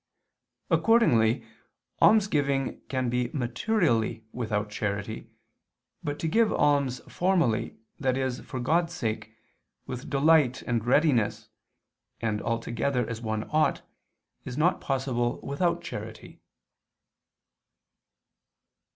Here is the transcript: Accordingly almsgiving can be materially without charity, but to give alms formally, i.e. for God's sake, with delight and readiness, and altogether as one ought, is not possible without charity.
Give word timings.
Accordingly 0.71 1.45
almsgiving 2.01 2.81
can 2.89 3.07
be 3.07 3.29
materially 3.33 4.25
without 4.31 4.71
charity, 4.71 5.29
but 6.03 6.17
to 6.21 6.27
give 6.27 6.51
alms 6.51 7.01
formally, 7.01 7.77
i.e. 8.03 8.29
for 8.41 8.59
God's 8.59 8.95
sake, 8.95 9.35
with 9.85 10.09
delight 10.09 10.63
and 10.63 10.83
readiness, 10.87 11.49
and 12.19 12.41
altogether 12.41 13.07
as 13.07 13.21
one 13.21 13.43
ought, 13.51 13.83
is 14.43 14.57
not 14.57 14.81
possible 14.81 15.39
without 15.41 15.83
charity. 15.83 16.41